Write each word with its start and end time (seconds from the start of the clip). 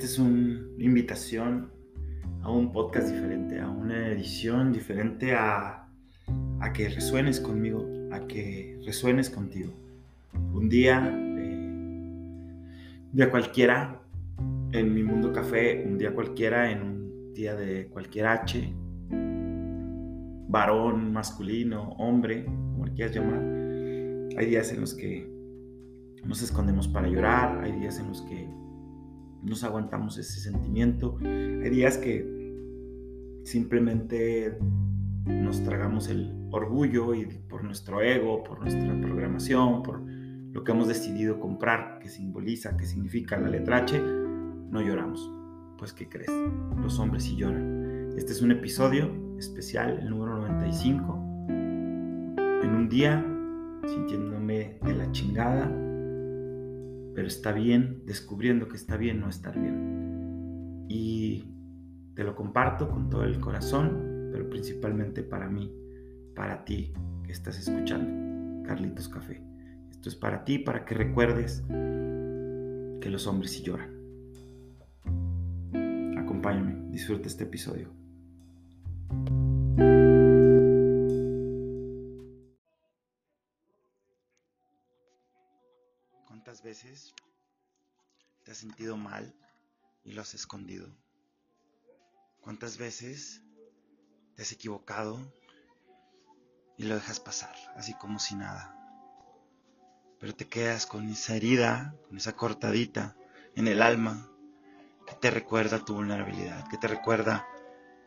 Esta 0.00 0.12
es 0.12 0.18
una 0.18 0.58
invitación 0.78 1.68
a 2.40 2.50
un 2.50 2.72
podcast 2.72 3.12
diferente, 3.12 3.60
a 3.60 3.68
una 3.68 4.08
edición 4.08 4.72
diferente, 4.72 5.34
a, 5.34 5.90
que 6.72 6.88
resuenes 6.88 7.38
conmigo, 7.38 7.86
a 8.10 8.26
que 8.26 8.80
resuenes 8.86 9.28
contigo. 9.28 9.74
Un 10.54 10.70
día, 10.70 11.06
eh, 13.14 13.28
cualquiera 13.30 14.00
en 14.72 14.94
mi 14.94 15.02
mundo 15.02 15.34
café, 15.34 15.84
un 15.86 15.98
día 15.98 16.14
cualquiera 16.14 16.70
en 16.70 16.80
un 16.80 17.34
día 17.34 17.54
de 17.54 17.88
cualquier 17.88 18.26
H, 18.26 18.72
varón, 20.48 21.12
masculino, 21.12 21.90
hombre, 21.98 22.46
como 22.46 22.86
le 22.86 22.94
quieras 22.94 23.14
llamar. 23.14 23.42
Hay 24.38 24.46
días 24.46 24.72
en 24.72 24.80
los 24.80 24.94
que 24.94 25.30
nos 26.24 26.40
escondemos 26.40 26.88
para 26.88 27.06
llorar, 27.06 27.62
hay 27.62 27.72
días 27.72 27.98
en 27.98 28.08
los 28.08 28.22
que 28.22 28.48
nos 29.42 29.64
aguantamos 29.64 30.18
ese 30.18 30.40
sentimiento, 30.40 31.16
hay 31.22 31.70
días 31.70 31.98
que 31.98 32.40
simplemente 33.44 34.56
nos 35.24 35.62
tragamos 35.62 36.08
el 36.08 36.32
orgullo 36.50 37.14
y 37.14 37.26
por 37.48 37.64
nuestro 37.64 38.02
ego, 38.02 38.42
por 38.44 38.60
nuestra 38.60 39.00
programación, 39.00 39.82
por 39.82 40.00
lo 40.00 40.64
que 40.64 40.72
hemos 40.72 40.88
decidido 40.88 41.38
comprar, 41.38 41.98
que 42.00 42.08
simboliza, 42.08 42.76
que 42.76 42.84
significa 42.84 43.38
la 43.38 43.48
letra 43.48 43.78
H, 43.78 43.98
no 43.98 44.80
lloramos. 44.80 45.30
Pues 45.78 45.92
¿qué 45.92 46.08
crees? 46.08 46.30
Los 46.82 46.98
hombres 46.98 47.24
sí 47.24 47.36
lloran. 47.36 48.12
Este 48.16 48.32
es 48.32 48.42
un 48.42 48.50
episodio 48.50 49.10
especial, 49.38 49.98
el 50.00 50.10
número 50.10 50.36
95, 50.38 51.46
en 51.48 52.74
un 52.74 52.88
día 52.88 53.24
sintiéndome 53.86 54.78
de 54.82 54.94
la 54.94 55.10
chingada, 55.12 55.70
pero 57.14 57.26
está 57.26 57.52
bien, 57.52 58.02
descubriendo 58.06 58.68
que 58.68 58.76
está 58.76 58.96
bien 58.96 59.20
no 59.20 59.28
estar 59.28 59.58
bien. 59.58 60.86
Y 60.88 61.44
te 62.14 62.24
lo 62.24 62.34
comparto 62.34 62.88
con 62.88 63.10
todo 63.10 63.24
el 63.24 63.40
corazón, 63.40 64.28
pero 64.32 64.48
principalmente 64.48 65.22
para 65.22 65.48
mí, 65.48 65.72
para 66.34 66.64
ti 66.64 66.92
que 67.24 67.32
estás 67.32 67.58
escuchando, 67.58 68.66
Carlitos 68.66 69.08
Café. 69.08 69.42
Esto 69.90 70.08
es 70.08 70.14
para 70.14 70.44
ti, 70.44 70.58
para 70.58 70.84
que 70.84 70.94
recuerdes 70.94 71.62
que 71.68 73.10
los 73.10 73.26
hombres 73.26 73.52
sí 73.52 73.62
lloran. 73.62 73.90
Acompáñame, 76.18 76.90
disfruta 76.90 77.28
este 77.28 77.44
episodio. 77.44 77.88
¿Cuántas 86.42 86.62
veces 86.62 87.14
te 88.44 88.52
has 88.52 88.56
sentido 88.56 88.96
mal 88.96 89.34
y 90.04 90.12
lo 90.12 90.22
has 90.22 90.32
escondido? 90.32 90.88
¿Cuántas 92.40 92.78
veces 92.78 93.42
te 94.34 94.40
has 94.40 94.50
equivocado 94.50 95.20
y 96.78 96.84
lo 96.84 96.94
dejas 96.94 97.20
pasar, 97.20 97.54
así 97.76 97.92
como 97.92 98.18
si 98.18 98.36
nada? 98.36 98.74
Pero 100.18 100.34
te 100.34 100.48
quedas 100.48 100.86
con 100.86 101.10
esa 101.10 101.36
herida, 101.36 101.94
con 102.08 102.16
esa 102.16 102.32
cortadita 102.32 103.14
en 103.54 103.68
el 103.68 103.82
alma 103.82 104.26
que 105.06 105.16
te 105.16 105.30
recuerda 105.30 105.84
tu 105.84 105.92
vulnerabilidad, 105.92 106.66
que 106.70 106.78
te 106.78 106.88
recuerda 106.88 107.46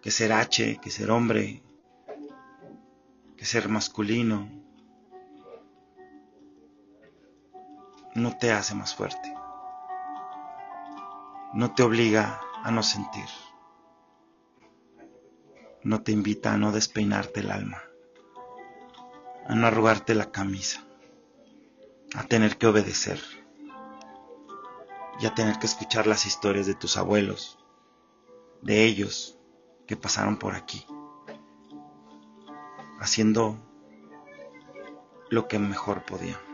que 0.00 0.10
ser 0.10 0.32
H, 0.32 0.78
que 0.80 0.90
ser 0.90 1.10
hombre, 1.10 1.62
que 3.36 3.44
ser 3.44 3.68
masculino, 3.68 4.48
no 8.14 8.36
te 8.38 8.52
hace 8.52 8.74
más 8.74 8.94
fuerte, 8.94 9.34
no 11.52 11.74
te 11.74 11.82
obliga 11.82 12.40
a 12.62 12.70
no 12.70 12.82
sentir 12.82 13.28
no 15.84 16.02
te 16.02 16.12
invita 16.12 16.54
a 16.54 16.56
no 16.56 16.72
despeinarte 16.72 17.40
el 17.40 17.50
alma, 17.50 17.82
a 19.46 19.54
no 19.54 19.66
arrugarte 19.66 20.14
la 20.14 20.32
camisa, 20.32 20.82
a 22.14 22.24
tener 22.24 22.56
que 22.56 22.66
obedecer 22.66 23.20
y 25.20 25.26
a 25.26 25.34
tener 25.34 25.58
que 25.58 25.66
escuchar 25.66 26.06
las 26.06 26.24
historias 26.24 26.66
de 26.66 26.74
tus 26.74 26.96
abuelos, 26.96 27.58
de 28.62 28.84
ellos 28.84 29.38
que 29.86 29.96
pasaron 29.96 30.38
por 30.38 30.54
aquí, 30.54 30.86
haciendo 32.98 33.58
lo 35.28 35.48
que 35.48 35.58
mejor 35.58 36.06
podían. 36.06 36.53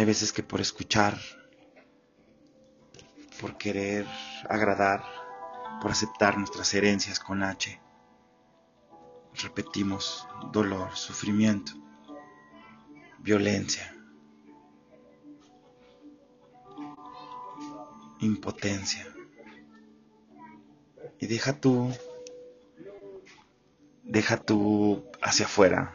Hay 0.00 0.06
veces 0.06 0.32
que 0.32 0.42
por 0.42 0.62
escuchar, 0.62 1.20
por 3.38 3.58
querer 3.58 4.06
agradar, 4.48 5.04
por 5.82 5.90
aceptar 5.90 6.38
nuestras 6.38 6.72
herencias 6.72 7.20
con 7.20 7.42
H, 7.42 7.78
repetimos 9.42 10.26
dolor, 10.52 10.96
sufrimiento, 10.96 11.72
violencia, 13.18 13.94
impotencia. 18.20 19.06
Y 21.18 21.26
deja 21.26 21.60
tú, 21.60 21.92
deja 24.04 24.38
tú 24.38 25.04
hacia 25.20 25.44
afuera, 25.44 25.94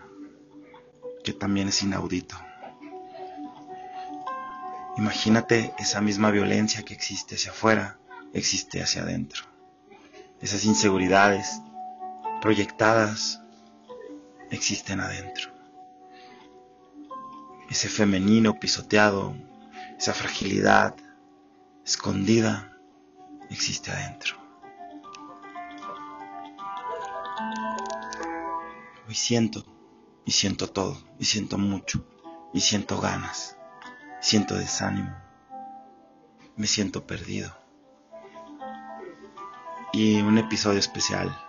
que 1.23 1.33
también 1.33 1.69
es 1.69 1.81
inaudito. 1.81 2.44
Imagínate 4.97 5.73
esa 5.77 5.99
misma 5.99 6.31
violencia 6.31 6.83
que 6.83 6.93
existe 6.93 7.35
hacia 7.35 7.51
afuera, 7.51 7.99
existe 8.33 8.81
hacia 8.81 9.01
adentro. 9.01 9.43
Esas 10.41 10.63
inseguridades 10.63 11.61
proyectadas 12.41 13.41
existen 14.51 15.01
adentro. 15.01 15.51
Ese 17.69 17.89
femenino 17.89 18.57
pisoteado, 18.57 19.35
esa 19.97 20.13
fragilidad 20.13 20.95
escondida, 21.85 22.71
existe 23.49 23.91
adentro. 23.91 24.37
Hoy 29.07 29.15
siento, 29.15 29.65
y 30.25 30.31
siento 30.31 30.67
todo, 30.67 30.97
y 31.19 31.25
siento 31.25 31.57
mucho, 31.57 32.07
y 32.53 32.61
siento 32.61 33.01
ganas 33.01 33.57
siento 34.25 34.55
desánimo, 34.55 35.15
me 36.55 36.65
siento 36.65 37.05
perdido. 37.05 37.55
Y 39.93 40.19
un 40.19 40.39
episodio 40.39 40.79
especial, 40.79 41.39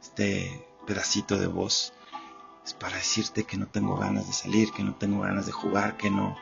este 0.00 0.64
pedacito 0.86 1.36
de 1.38 1.48
voz, 1.48 1.92
es 2.64 2.72
para 2.72 2.98
decirte 2.98 3.42
que 3.42 3.56
no 3.56 3.66
tengo 3.66 3.96
ganas 3.96 4.28
de 4.28 4.32
salir, 4.32 4.70
que 4.70 4.84
no 4.84 4.94
tengo 4.94 5.22
ganas 5.22 5.46
de 5.46 5.50
jugar, 5.50 5.96
que 5.96 6.08
no 6.08 6.36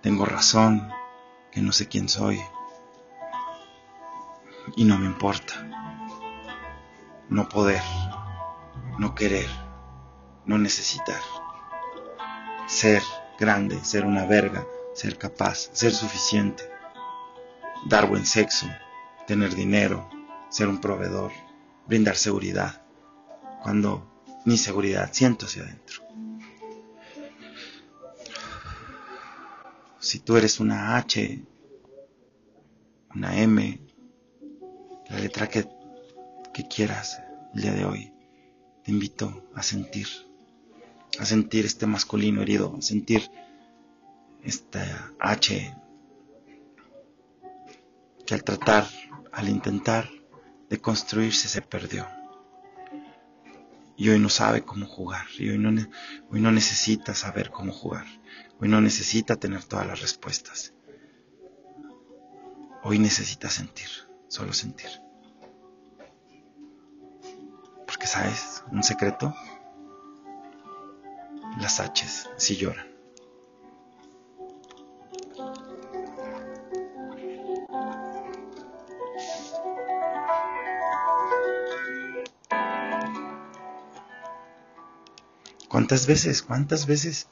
tengo 0.00 0.24
razón, 0.24 0.90
que 1.50 1.60
no 1.60 1.72
sé 1.72 1.88
quién 1.88 2.08
soy. 2.08 2.40
Y 4.76 4.84
no 4.84 4.96
me 4.96 5.04
importa. 5.04 5.52
No 7.28 7.50
poder, 7.50 7.82
no 8.98 9.14
querer, 9.14 9.50
no 10.46 10.56
necesitar. 10.56 11.20
Ser 12.66 13.02
grande, 13.38 13.84
ser 13.84 14.06
una 14.06 14.24
verga, 14.24 14.64
ser 14.94 15.18
capaz, 15.18 15.70
ser 15.72 15.92
suficiente, 15.92 16.64
dar 17.86 18.08
buen 18.08 18.26
sexo, 18.26 18.66
tener 19.26 19.54
dinero, 19.54 20.08
ser 20.50 20.68
un 20.68 20.80
proveedor, 20.80 21.32
brindar 21.86 22.16
seguridad, 22.16 22.82
cuando 23.62 24.06
ni 24.44 24.56
seguridad 24.58 25.10
siento 25.12 25.46
hacia 25.46 25.62
adentro. 25.62 26.02
Si 29.98 30.18
tú 30.18 30.36
eres 30.36 30.60
una 30.60 30.96
H, 30.96 31.44
una 33.14 33.38
M, 33.38 33.80
la 35.08 35.18
letra 35.18 35.48
que, 35.48 35.68
que 36.52 36.66
quieras 36.66 37.22
el 37.54 37.62
día 37.62 37.72
de 37.72 37.84
hoy, 37.84 38.12
te 38.84 38.90
invito 38.90 39.48
a 39.54 39.62
sentir, 39.62 40.08
a 41.18 41.24
sentir 41.24 41.64
este 41.66 41.86
masculino 41.86 42.42
herido, 42.42 42.74
a 42.76 42.82
sentir 42.82 43.30
esta 44.42 45.12
H 45.20 45.76
que 48.26 48.34
al 48.34 48.44
tratar, 48.44 48.86
al 49.32 49.48
intentar 49.48 50.08
de 50.68 50.80
construirse 50.80 51.48
se 51.48 51.62
perdió. 51.62 52.06
Y 53.96 54.08
hoy 54.08 54.18
no 54.18 54.28
sabe 54.28 54.62
cómo 54.62 54.86
jugar. 54.86 55.26
Y 55.38 55.50
hoy 55.50 55.58
no, 55.58 55.70
hoy 56.30 56.40
no 56.40 56.50
necesita 56.50 57.14
saber 57.14 57.50
cómo 57.50 57.72
jugar. 57.72 58.06
Hoy 58.60 58.68
no 58.68 58.80
necesita 58.80 59.36
tener 59.36 59.64
todas 59.64 59.86
las 59.86 60.00
respuestas. 60.00 60.72
Hoy 62.84 62.98
necesita 62.98 63.48
sentir, 63.48 63.88
solo 64.28 64.52
sentir. 64.52 64.88
Porque 67.86 68.06
sabes, 68.06 68.64
un 68.72 68.82
secreto, 68.82 69.34
las 71.60 71.78
H's 71.78 72.28
si 72.38 72.56
lloran. 72.56 72.91
¿Cuántas 85.92 86.06
veces, 86.06 86.42
cuántas 86.42 86.86
veces 86.86 87.28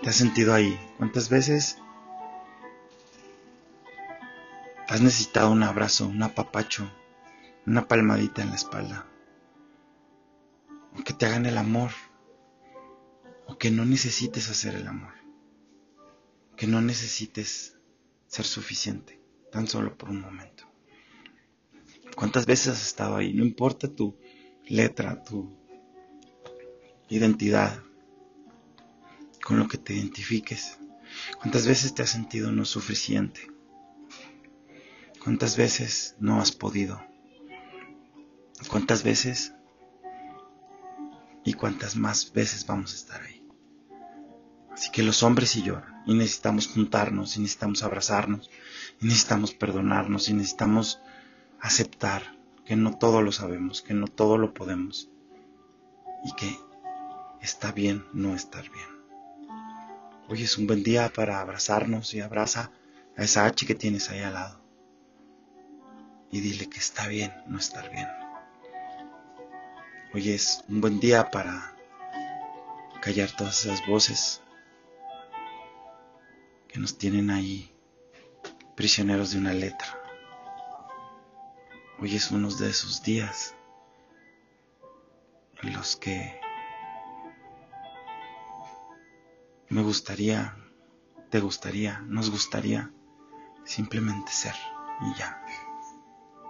te 0.00 0.08
has 0.08 0.14
sentido 0.14 0.54
ahí? 0.54 0.78
¿Cuántas 0.98 1.28
veces 1.28 1.78
has 4.86 5.00
necesitado 5.00 5.50
un 5.50 5.64
abrazo, 5.64 6.06
un 6.06 6.22
apapacho, 6.22 6.88
una 7.66 7.88
palmadita 7.88 8.42
en 8.42 8.50
la 8.50 8.54
espalda? 8.54 9.08
O 10.96 11.02
que 11.02 11.12
te 11.12 11.26
hagan 11.26 11.44
el 11.44 11.58
amor. 11.58 11.90
O 13.48 13.58
que 13.58 13.72
no 13.72 13.84
necesites 13.84 14.48
hacer 14.48 14.76
el 14.76 14.86
amor. 14.86 15.14
Que 16.56 16.68
no 16.68 16.80
necesites 16.80 17.76
ser 18.28 18.44
suficiente, 18.44 19.20
tan 19.50 19.66
solo 19.66 19.98
por 19.98 20.10
un 20.10 20.20
momento. 20.20 20.70
¿Cuántas 22.14 22.46
veces 22.46 22.74
has 22.74 22.86
estado 22.86 23.16
ahí? 23.16 23.34
No 23.34 23.44
importa 23.44 23.88
tu 23.88 24.16
letra, 24.68 25.24
tu 25.24 25.65
identidad, 27.08 27.82
con 29.42 29.58
lo 29.58 29.68
que 29.68 29.78
te 29.78 29.94
identifiques. 29.94 30.78
¿Cuántas 31.38 31.66
veces 31.66 31.94
te 31.94 32.02
has 32.02 32.10
sentido 32.10 32.50
no 32.52 32.64
suficiente? 32.64 33.48
¿Cuántas 35.22 35.56
veces 35.56 36.16
no 36.18 36.40
has 36.40 36.52
podido? 36.52 37.00
¿Cuántas 38.68 39.02
veces? 39.02 39.52
¿Y 41.44 41.52
cuántas 41.54 41.96
más 41.96 42.32
veces 42.32 42.66
vamos 42.66 42.92
a 42.92 42.96
estar 42.96 43.22
ahí? 43.22 43.42
Así 44.72 44.90
que 44.90 45.02
los 45.02 45.22
hombres 45.22 45.56
y 45.56 45.62
lloran 45.62 46.02
y 46.06 46.14
necesitamos 46.14 46.66
juntarnos 46.68 47.36
y 47.36 47.40
necesitamos 47.40 47.82
abrazarnos 47.82 48.50
y 49.00 49.06
necesitamos 49.06 49.54
perdonarnos 49.54 50.28
y 50.28 50.34
necesitamos 50.34 51.00
aceptar 51.60 52.36
que 52.64 52.76
no 52.76 52.98
todo 52.98 53.22
lo 53.22 53.32
sabemos, 53.32 53.80
que 53.80 53.94
no 53.94 54.06
todo 54.06 54.38
lo 54.38 54.52
podemos 54.52 55.08
y 56.24 56.34
que 56.34 56.65
está 57.40 57.72
bien 57.72 58.04
no 58.12 58.34
estar 58.34 58.68
bien. 58.70 58.96
Hoy 60.28 60.42
es 60.42 60.58
un 60.58 60.66
buen 60.66 60.82
día 60.82 61.12
para 61.12 61.40
abrazarnos 61.40 62.12
y 62.14 62.20
abraza 62.20 62.70
a 63.16 63.22
esa 63.22 63.46
H 63.46 63.66
que 63.66 63.74
tienes 63.74 64.10
ahí 64.10 64.20
al 64.20 64.34
lado. 64.34 64.60
Y 66.30 66.40
dile 66.40 66.68
que 66.68 66.78
está 66.78 67.06
bien 67.06 67.32
no 67.46 67.58
estar 67.58 67.90
bien. 67.90 68.08
Hoy 70.12 70.30
es 70.30 70.64
un 70.68 70.80
buen 70.80 70.98
día 70.98 71.30
para 71.30 71.76
callar 73.00 73.30
todas 73.30 73.64
esas 73.64 73.86
voces 73.86 74.42
que 76.66 76.80
nos 76.80 76.98
tienen 76.98 77.30
ahí 77.30 77.72
prisioneros 78.74 79.30
de 79.30 79.38
una 79.38 79.52
letra. 79.52 79.98
Hoy 81.98 82.16
es 82.16 82.30
uno 82.30 82.50
de 82.50 82.68
esos 82.68 83.02
días 83.02 83.54
en 85.62 85.72
los 85.72 85.96
que 85.96 86.45
Me 89.68 89.82
gustaría, 89.82 90.56
te 91.28 91.40
gustaría, 91.40 91.98
nos 92.02 92.30
gustaría 92.30 92.92
simplemente 93.64 94.30
ser 94.30 94.54
y 95.02 95.18
ya. 95.18 95.44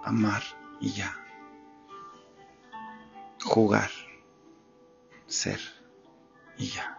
Amar 0.03 0.43
y 0.79 0.91
ya. 0.91 1.15
Jugar, 3.43 3.89
ser 5.25 5.59
y 6.57 6.67
ya. 6.67 6.97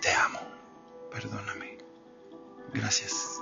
Te 0.00 0.10
amo, 0.12 0.38
perdóname. 1.10 1.78
Gracias. 2.72 3.35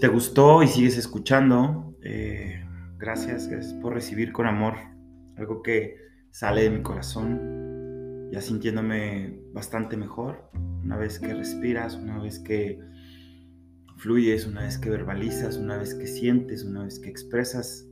Si 0.00 0.06
te 0.06 0.12
gustó 0.14 0.62
y 0.62 0.66
sigues 0.66 0.96
escuchando, 0.96 1.94
eh, 2.02 2.64
gracias, 2.96 3.48
gracias 3.48 3.74
por 3.74 3.92
recibir 3.92 4.32
con 4.32 4.46
amor 4.46 4.76
algo 5.36 5.62
que 5.62 5.94
sale 6.30 6.62
de 6.62 6.70
mi 6.70 6.80
corazón, 6.80 8.30
ya 8.32 8.40
sintiéndome 8.40 9.42
bastante 9.52 9.98
mejor, 9.98 10.50
una 10.82 10.96
vez 10.96 11.18
que 11.18 11.34
respiras, 11.34 11.96
una 11.96 12.18
vez 12.18 12.38
que 12.38 12.80
fluyes, 13.98 14.46
una 14.46 14.62
vez 14.62 14.78
que 14.78 14.88
verbalizas, 14.88 15.58
una 15.58 15.76
vez 15.76 15.94
que 15.94 16.06
sientes, 16.06 16.64
una 16.64 16.84
vez 16.84 16.98
que 16.98 17.10
expresas, 17.10 17.86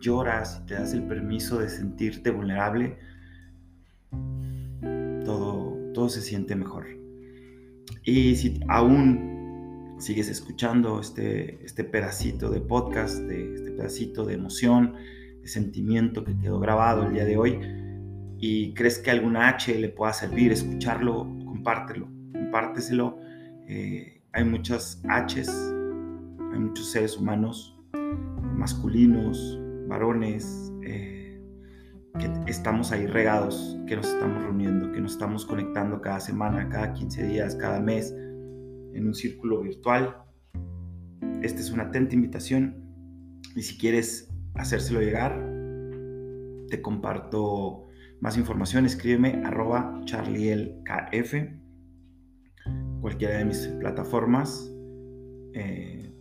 lloras 0.00 0.62
y 0.64 0.66
te 0.66 0.74
das 0.74 0.94
el 0.94 1.04
permiso 1.04 1.60
de 1.60 1.68
sentirte 1.68 2.30
vulnerable, 2.30 2.98
todo, 5.24 5.76
todo 5.94 6.08
se 6.08 6.22
siente 6.22 6.56
mejor. 6.56 6.88
Y 8.02 8.34
si 8.34 8.58
aún 8.66 9.35
sigues 9.98 10.28
escuchando 10.28 11.00
este, 11.00 11.64
este 11.64 11.84
pedacito 11.84 12.50
de 12.50 12.60
podcast, 12.60 13.16
de, 13.18 13.54
este 13.54 13.70
pedacito 13.70 14.24
de 14.24 14.34
emoción, 14.34 14.94
de 15.40 15.48
sentimiento 15.48 16.24
que 16.24 16.38
quedó 16.38 16.60
grabado 16.60 17.06
el 17.06 17.14
día 17.14 17.24
de 17.24 17.36
hoy 17.36 17.58
y 18.38 18.74
crees 18.74 18.98
que 18.98 19.10
alguna 19.10 19.48
H 19.48 19.74
le 19.78 19.88
pueda 19.88 20.12
servir, 20.12 20.52
escucharlo, 20.52 21.24
compártelo, 21.44 22.08
compárteselo. 22.32 23.18
Eh, 23.66 24.22
hay 24.32 24.44
muchas 24.44 25.02
Hs, 25.04 25.48
hay 25.48 26.58
muchos 26.58 26.90
seres 26.90 27.16
humanos, 27.16 27.78
masculinos, 28.54 29.58
varones, 29.88 30.72
eh, 30.82 31.40
que 32.18 32.30
estamos 32.46 32.92
ahí 32.92 33.06
regados, 33.06 33.78
que 33.86 33.96
nos 33.96 34.06
estamos 34.06 34.42
reuniendo, 34.42 34.92
que 34.92 35.00
nos 35.00 35.12
estamos 35.12 35.46
conectando 35.46 36.00
cada 36.02 36.20
semana, 36.20 36.68
cada 36.68 36.92
15 36.92 37.26
días, 37.26 37.56
cada 37.56 37.80
mes 37.80 38.14
en 38.96 39.06
un 39.06 39.14
círculo 39.14 39.62
virtual. 39.62 40.16
Esta 41.42 41.60
es 41.60 41.70
una 41.70 41.84
atenta 41.84 42.14
invitación 42.14 42.86
y 43.54 43.62
si 43.62 43.78
quieres 43.78 44.30
hacérselo 44.54 45.00
llegar, 45.00 45.34
te 46.68 46.82
comparto 46.82 47.86
más 48.20 48.36
información, 48.36 48.86
escríbeme 48.86 49.42
arroba 49.44 50.00
charlielkf, 50.04 51.34
cualquiera 53.00 53.38
de 53.38 53.44
mis 53.44 53.66
plataformas. 53.78 54.72
Eh, 55.54 56.12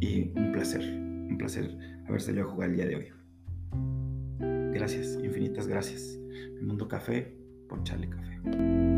y 0.00 0.32
un 0.36 0.52
placer, 0.52 0.80
un 0.82 1.36
placer 1.38 1.70
haber 2.08 2.20
salido 2.20 2.44
a 2.46 2.50
jugar 2.50 2.70
el 2.70 2.76
día 2.76 2.86
de 2.86 2.96
hoy. 2.96 3.06
Gracias, 4.74 5.18
infinitas 5.22 5.66
gracias. 5.68 6.18
Mi 6.54 6.66
Mundo 6.66 6.88
Café 6.88 7.36
por 7.68 7.82
Charlie 7.84 8.10
Café. 8.10 8.91